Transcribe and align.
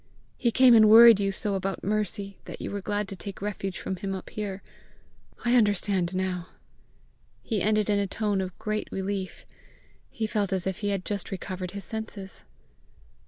He 0.35 0.49
came 0.49 0.73
and 0.73 0.89
worried 0.89 1.19
you 1.19 1.31
so 1.31 1.53
about 1.53 1.83
Mercy 1.83 2.39
that 2.45 2.59
you 2.59 2.71
were 2.71 2.81
glad 2.81 3.07
to 3.09 3.15
take 3.15 3.39
refuge 3.39 3.77
from 3.77 3.97
him 3.97 4.15
up 4.15 4.31
here! 4.31 4.63
I 5.45 5.53
understand 5.53 6.15
now!" 6.15 6.47
He 7.43 7.61
ended 7.61 7.87
in 7.87 7.99
a 7.99 8.07
tone 8.07 8.41
of 8.41 8.57
great 8.57 8.87
relief: 8.91 9.45
he 10.09 10.25
felt 10.25 10.51
as 10.51 10.65
if 10.65 10.79
he 10.79 10.89
had 10.89 11.05
just 11.05 11.29
recovered 11.29 11.73
his 11.77 11.83
senses. 11.85 12.43